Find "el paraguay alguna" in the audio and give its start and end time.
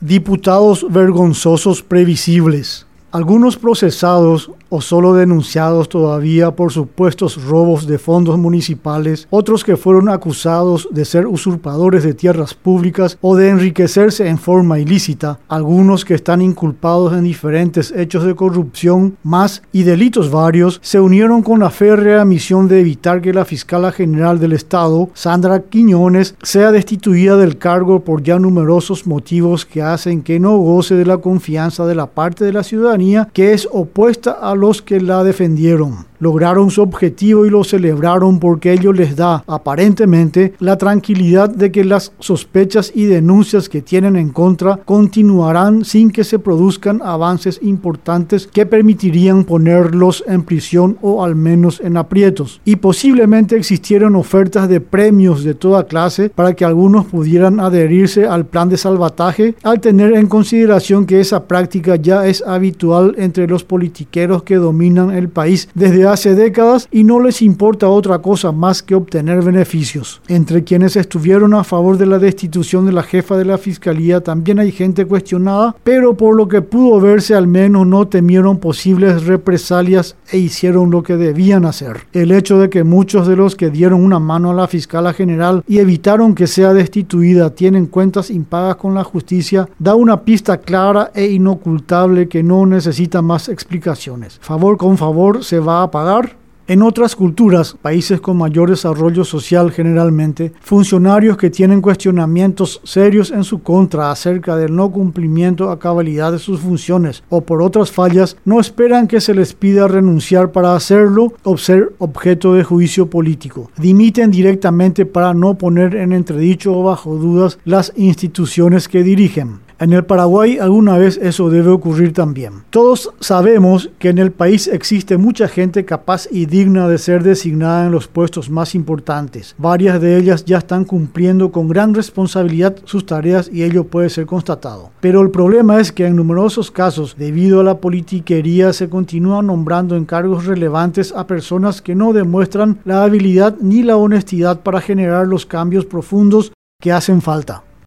119.92-120.98